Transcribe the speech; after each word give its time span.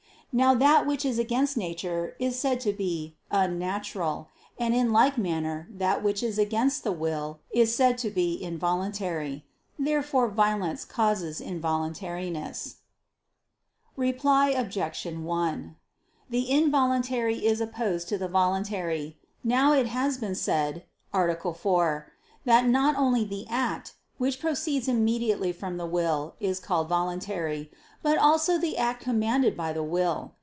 Now 0.33 0.53
that 0.55 0.87
which 0.87 1.03
is 1.03 1.19
against 1.19 1.57
nature 1.57 2.15
is 2.17 2.39
said 2.39 2.61
to 2.61 2.71
be 2.71 3.17
"unnatural"; 3.31 4.29
and 4.57 4.73
in 4.73 4.93
like 4.93 5.17
manner 5.17 5.67
that 5.71 6.01
which 6.01 6.23
is 6.23 6.39
against 6.39 6.85
the 6.85 6.91
will 6.93 7.41
is 7.51 7.75
said 7.75 7.97
to 7.97 8.09
be 8.09 8.41
"involuntary." 8.41 9.43
Therefore 9.77 10.29
violence 10.29 10.85
causes 10.85 11.41
involuntariness. 11.41 12.75
Reply 13.97 14.51
Obj. 14.51 15.05
1: 15.05 15.75
The 16.29 16.49
involuntary 16.49 17.45
is 17.45 17.59
opposed 17.59 18.07
to 18.07 18.17
the 18.17 18.29
voluntary. 18.29 19.17
Now 19.43 19.73
it 19.73 19.87
has 19.87 20.17
been 20.17 20.35
said 20.35 20.85
(A. 21.13 21.53
4) 21.53 22.09
that 22.45 22.67
not 22.69 22.95
only 22.95 23.25
the 23.25 23.45
act, 23.49 23.95
which 24.17 24.39
proceeds 24.39 24.87
immediately 24.87 25.51
from 25.51 25.77
the 25.77 25.85
will, 25.87 26.35
is 26.39 26.59
called 26.59 26.87
voluntary, 26.87 27.71
but 28.03 28.19
also 28.19 28.55
the 28.59 28.77
act 28.77 29.01
commanded 29.01 29.57
by 29.57 29.73
the 29.73 29.81
will. 29.83 30.31